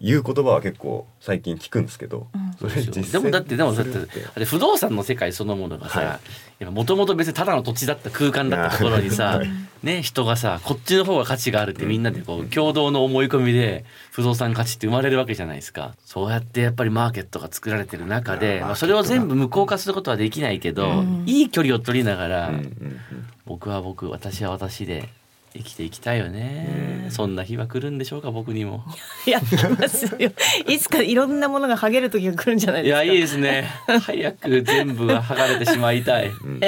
[0.00, 2.70] うんいう言葉は結構最近聞くんですけど、うん。
[2.70, 3.98] それ実践でもだってでもだって
[4.34, 6.18] あれ不動産の世界そのものがは
[6.58, 6.64] い。
[6.64, 9.48] さもともと別にただの土地だった空間だったところにさ、はい。
[9.82, 15.94] ね、人がさこっちの方が価値があるってみんなでこう共同の思い込みで不動産価値って生まれるわけじゃないですか。
[16.04, 21.24] そうやってやっぱりマーケットが作られてる中いで、やまあ、それを全部無効化することはできないけど、うん。
[21.26, 23.00] いい距離を取りながら、うんうんうん。
[23.46, 25.08] 僕は僕私は私で
[25.52, 27.10] 生きていきたいよね、うん。
[27.10, 28.84] そんな日は来るんでしょうか僕にも。
[29.26, 30.30] やってますよ。
[30.68, 33.02] いつかいろんなものが剥げる時が来るんじゃないですか。
[33.02, 33.68] いやいいですね。
[33.86, 36.28] 早く全部が剥がれてしまいたい。
[36.28, 36.60] うん。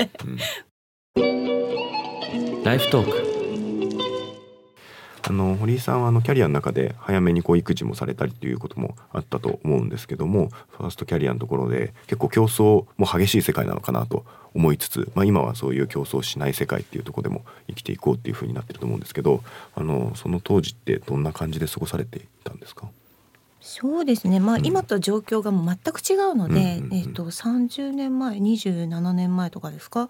[1.16, 2.64] うん。
[2.64, 3.31] ライフトーク
[5.24, 19.42] あの堀井さんはあのキャリアの中で早めにこう育児もされたりということもあったと思うんですけどもファーストキャリアのところで結構競争も激しい世界なのかなと思いつつ、まあ、今はそういう競争しない世界っていうところでも生きていこうっていうふうになってると思うんですけど
[19.74, 22.88] あのその当時ってどんな感じで過ごされていたんですか？
[23.64, 24.40] そうですね。
[24.40, 24.66] まあ、うん。
[24.66, 30.08] 今と状況が全く違うので、うんうんうんえっと30年前27年前とかですか？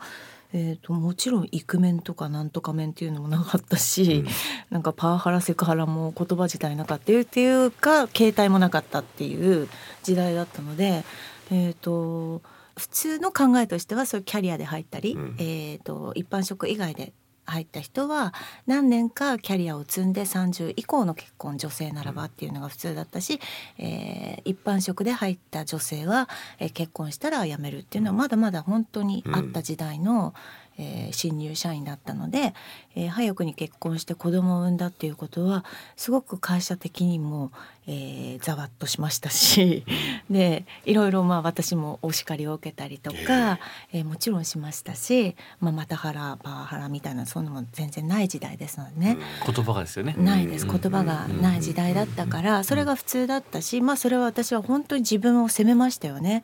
[0.54, 4.26] えー、ともちろんイクメンとかなんとか面っていうのもなかったし、うん。
[4.70, 9.68] なんかパワハラセクハラも言葉自体なかったっていうか携帯もなかったっていう
[10.02, 11.04] 時代だったので、
[11.50, 12.42] えー、と
[12.76, 15.36] 普通の考えとしてはそういうキャリアで入ったり、うん。
[15.38, 17.12] えー、と一般職以外で
[17.52, 18.34] 入った人は
[18.66, 23.40] 何年かキャリアを積んで30以降の結婚女性ならばっていうのが普通だったし、
[23.78, 30.34] えー一般職で入った女性は、えー結婚したら辞めるっていうのはまだまだ本当にあった時代の、
[30.78, 32.54] えー新入社員だったので、
[32.96, 35.64] えー早くに結婚して子供を産んだっていうことは
[35.96, 37.52] すごく会社的にも、
[37.86, 39.84] えーざわっとしましたし
[40.30, 43.58] でいろいろまあ私もお叱りを受けたりとか、
[43.92, 49.16] えーもちろんしましたし、まあ、またハラパワハラみたいなそういうのも全然ない時代ですのでね。
[49.46, 50.14] 言葉がですよね。
[50.18, 50.66] ないです。
[50.66, 50.80] うん。
[50.80, 56.42] 言葉がない時代だったからそれが普通だったしまあそれは私は本当に自分を責めましたよね。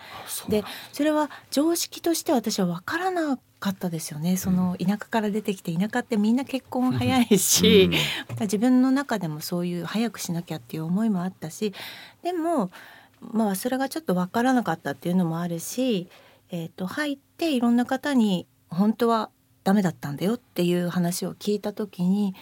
[0.48, 4.36] でそれは常識として私は分からなかったですよね。
[4.36, 7.90] その田舎から出てきて田舎ってみんな結婚早いし、
[8.40, 11.72] 自分の中でもそういう早くしなきゃっていう思いもあったし
[12.22, 12.70] でも
[13.20, 16.08] まあそれがちょっと分からなかったっていうのもあるし、
[16.50, 19.30] えー、と入っていろんな方に本当は
[19.64, 22.34] ダメだったんだよっていう話を聞いた時に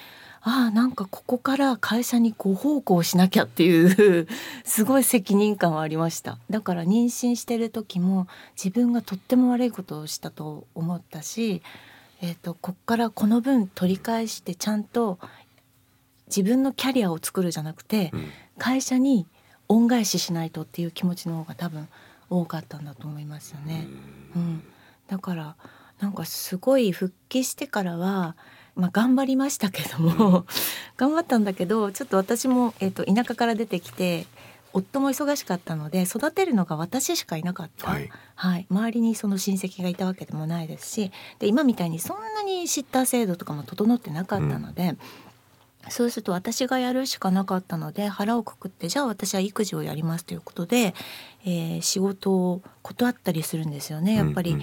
[0.43, 4.29] ああなんかここから会社にご奉公しなきゃっていう
[4.65, 6.39] すごい責任感はありました。
[6.51, 11.63] だから妊娠してる時も自分がとっても悪いことをしたと思ったし、
[12.23, 15.19] えーと、こっからこの分取り返してちゃんと
[16.29, 18.13] 自分のキャリアを作るじゃなくて、
[18.59, 19.27] 会社に
[19.69, 21.89] 恩返ししないとっていう気持ちの方が多分
[22.31, 23.87] 多かったんだと思いますよね。
[24.35, 24.63] うん、
[25.09, 25.57] だから
[26.01, 28.37] なんかすごい復帰してからは
[28.77, 30.45] まあ、頑張りましたけども
[30.99, 34.27] 頑張ったんだけどちょっと私も、えーと、田舎から出てきて
[34.75, 44.91] 夫も忙しかったので育てるのが私しかいなかった、はい、はい、周りにその親戚がいたわけでもないですしで今みたいにそんなにシッター制度とかも整ってなかったので。
[44.91, 44.99] うん
[45.89, 50.95] そうすると私がやるしかなかったので腹をくくってじゃあ私は育児をやりますということで、
[51.45, 54.15] えー、仕事を断ったりするんですよね。
[54.15, 54.57] やっぱり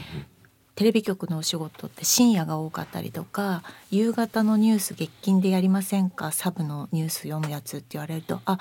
[0.75, 6.31] テレビ局のお仕事って深夜が多かったりとか夕方のニュース月金でやりませんか？
[6.31, 8.57] サブのニュース読むやつって言われるとあ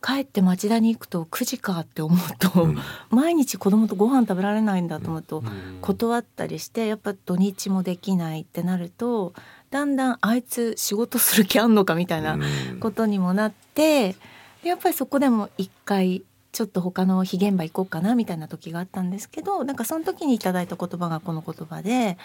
[0.00, 2.78] 帰って町田に行くと9時かって思うと、うん、
[3.10, 5.42] 毎日子供とご飯食べられないんだと思うと
[5.80, 9.32] 断ったりしてやっぱ土日もできないってなると
[9.70, 12.38] だんだんあいつ仕事する気あんのかみたいな
[12.80, 14.16] ことにもなって
[14.62, 22.16] やっぱりそこでも一回ちょっと他の非現場行こうかなみたいな時があったんですけどなんかその時にいただいた言葉がこの言葉で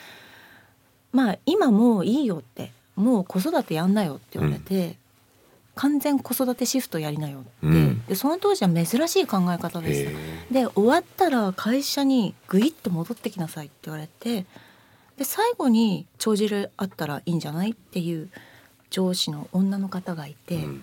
[1.11, 4.95] まあ今もういいよってもう子育てやんなよって言われて、うん、
[5.75, 10.53] 完全子育てシフトやりなよって、うん、でその当時は珍しい考え方でした。
[10.53, 14.45] で終わったら会社にグイッと戻ってきなさいって言われて
[15.17, 18.29] で最後に帳尻あったらいいんじゃないっていう
[18.89, 20.81] 上司の女の方がいて、うん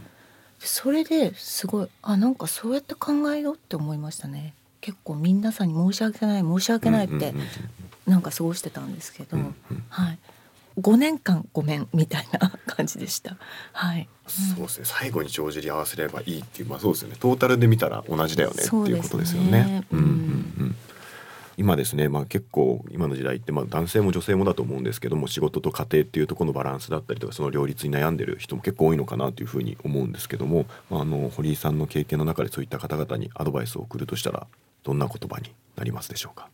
[0.63, 7.33] それですごいあなんかそうやって考えようって思いましたね結構皆さんに申し訳ない申し訳ないって
[8.07, 9.39] なんか過ごしてたんですけど、
[9.89, 10.19] はい
[10.79, 13.37] 5年間ごめんみたいな感じでした。
[13.73, 14.09] はい。
[14.27, 14.85] そうですね。
[14.87, 17.17] 最後に帳尻合わせればいいっていうまあそうですよね。
[17.19, 19.85] トータルで見たら同じだよねっていうことですよね。
[19.91, 20.09] うんうんう
[20.65, 20.70] ん。
[21.61, 34.47] 今ですね、まあ、結構今の時代って、まあ、男性も女性もだと思うんですけども仕事と家庭っていうところのバランスだったりとかその両立に悩んでる人も結構多いのかなというふうに思うんですけども、まあ、あの堀井さんの経験の中でそういった方々にアドバイスを送るとしたら
[34.85, 36.49] どんな言葉になりますでしょうか？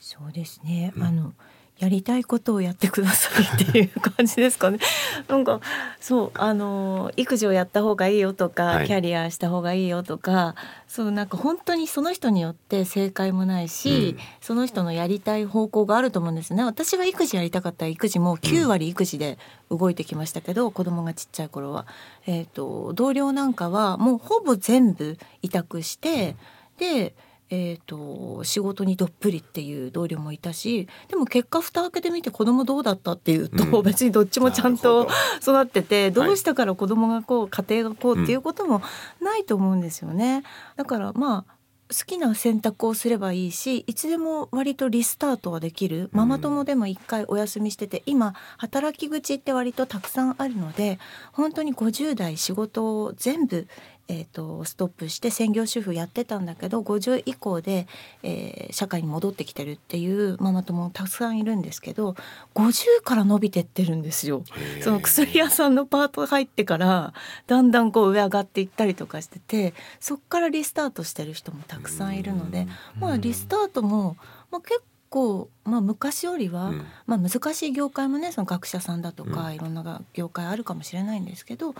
[0.00, 1.34] そうですね、うん、あの
[1.78, 4.78] やりたいことをやってくださいっていう感じですかね。
[5.28, 5.60] なんか
[6.00, 10.54] そうあの育児をやった方がいいよとか、はい、キャリアした方がいいよとか
[10.88, 16.64] そうなんか本当にその人によって正解もないし、うん、その人のやりたい方向があると思うんですね。
[16.64, 19.38] 私は育児やりたかった育児も9割育児で
[19.70, 21.86] 動いてきましたけど、うん、子供がちっちゃい頃は、
[22.26, 26.36] えーと、と同僚なんかはもうほぼ全部委託して、
[26.78, 27.14] で
[27.50, 35.08] えーと、仕事にどっぷりっていう同僚もいたしでも結果蓋開けてみて子供どうだったっていうと、うん、別にどっちもちゃんと
[35.40, 38.82] 育っててどうしたから子供がこう家庭がこうっていうことも
[39.20, 40.42] ないと思うんですよね。
[40.76, 41.56] だからまあ
[41.88, 46.10] 好きな選択をすればいいしいつでも割とリスタートはできる。
[46.12, 50.98] ママ友でも一回お休みしてて今働き口って割とたくさんあるので
[51.32, 53.68] 本当に50代仕事を全部
[54.08, 57.86] えーと、ストップして専業主婦やってたんだけど50以降で、
[58.22, 62.14] えー、社会に戻ってきてるっていうママ友もたくさんいるんですけど
[62.54, 64.44] 50から伸びてってるんですよ。
[64.82, 67.12] その薬屋さんのパート入ってから
[67.46, 72.66] だんだんこう上上がっていったりとかしててそっからリスタートしてる人もたくさんいるので
[72.98, 74.16] まあリスタートも、
[74.50, 81.74] まあ、結構、まあ、昔よりは、うん、まあ、難しい業界もねその学者さんだとか、いろんな業界あるかもしれないんですけど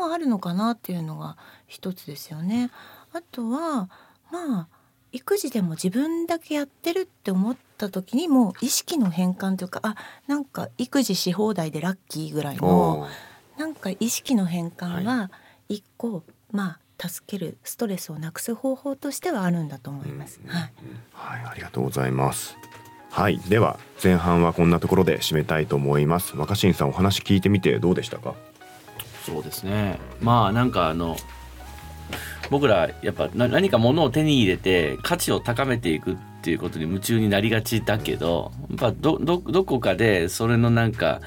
[0.00, 1.36] まあ、あるのかなっていうのが
[1.66, 2.70] 一つですよね。
[3.12, 3.90] あとは
[4.32, 4.68] まあ
[5.12, 13.08] 育児でも自分だけやってるって思った時にも意識の変換というかあなんか育児し放題でラッキーぐらいの
[13.58, 15.30] なんか意識の変換は
[15.68, 20.40] 一個、はい、まあ助けるストレスをなくす方法としてはあるんだと思います。
[20.46, 20.72] はい、
[21.12, 22.56] はい、ありがとうございます。
[23.10, 26.36] はい、では前半はこんなところで締めたいと思います。
[26.36, 28.34] 若新さんお話聞いてみてどうでしたか？
[29.24, 31.16] そうですねまあなんかあの
[32.50, 41.20] 僕らやっぱ何か物を手に入れて価値を高めていくっていうことに夢中になりがちだけどやっぱどこかでそれのなんか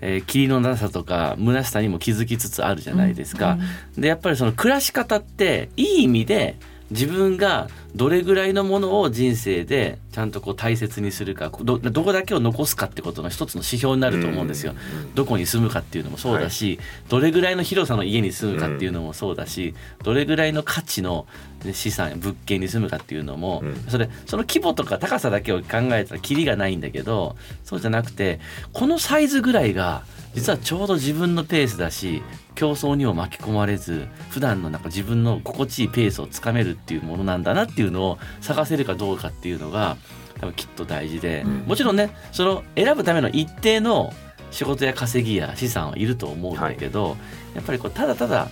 [0.00, 3.52] えー、霧のなさとか虚しさにも気づきつつあるじゃないですか。
[3.52, 3.60] うん
[3.96, 6.56] うん、でやっぱりその暮らし方っていい意味で
[6.90, 14.74] 自分がどれぐらいのものを人生でちゃんとこう大切にするかどどこだけを残すかってことの一つの指標になると思うんですよ。
[15.16, 21.26] どこに住むかっていうのもそうだし、はい、どれぐらいの広さの家に住むかっていうのもそうだし、どれぐらいの価値の
[21.72, 27.34] 資産物件に住むかっていうのも、それその規模とか高さだけを考えたらキリがないんだけど
[27.64, 28.38] そうじゃなくて
[28.72, 32.22] このサイズぐらいが実はちょうど自分のペースだし
[32.54, 39.96] 競争にも巻き込まれず普段のなんか自分の心地いいペースをつかめるっていうものなんだなっていうのを探せるかどうかっていうのが
[40.40, 44.12] 多分きっと大事で、もちろんねその選ぶための一定の
[44.50, 48.48] 仕事や稼ぎや資産はいると思うんだけど、はい、やっぱりこうただただ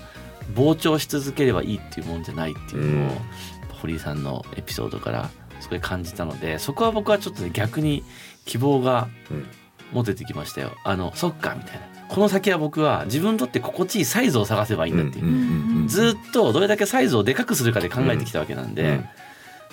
[0.54, 3.16] 膨張し続ければいいっていうもんじゃないっていうのを、
[3.80, 5.30] 堀井さんのエピソードから
[5.60, 8.04] すごい感じたのでそこは僕はちょっとね逆に
[8.44, 9.08] 希望が
[9.92, 10.72] 持ててきましたよ。
[10.84, 19.00] あのそっかみたいなこの先は僕は自分にとって心地いいサイズを探せばいいんだっていう,、ずっとどれだけサイズをでかくするかで考えてきたわけなんで、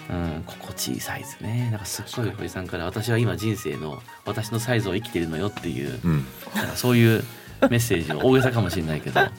[0.10, 1.70] うん、心地いいサイズね。
[1.72, 6.26] なんかすっごい堀さんから私は今人生の私のサイズを生きてるのよっていう、うん、
[6.56, 7.24] なんかそういう
[7.62, 9.22] メッセージを大げさかもしれないけど。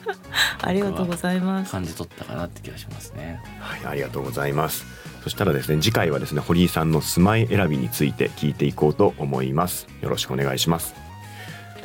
[0.61, 1.71] ありがとうございます。
[1.71, 3.39] 感じ取ったかなって気がしますね。
[3.59, 4.85] はいありがとうございます。
[5.23, 9.87] そしたらですね次回はですね堀井さんの住まい選びについて聞いていこうと思います。
[10.01, 11.04] よろしくお願いします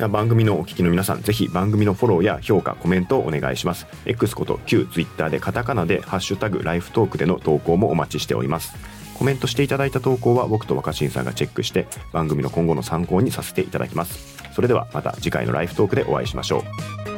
[0.07, 3.87] 番組のお聞きの皆さん、ぜひ番組のフォローや評価、コメントをお願いします。
[4.05, 8.73] X こと旧 Twitter でカタカナでハッシュタグライフトークでの投稿もお待ちしております。
[9.17, 14.41] コメントしていただいた投稿は僕と若新さんがチェックして番組の今後の参考にさせていただきます。
[14.53, 16.63] それではまた次回のライフトークでお会いしましょ
[17.07, 17.10] う。